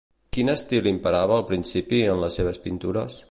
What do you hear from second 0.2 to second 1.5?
Quin estil imperava al